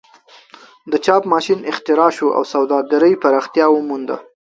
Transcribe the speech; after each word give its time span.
د 0.91 0.93
چاپ 1.05 1.23
ماشین 1.33 1.59
اختراع 1.71 2.11
شو 2.17 2.27
او 2.37 2.43
سوداګري 2.53 3.13
پراختیا 3.23 3.65
ومونده. 3.71 4.17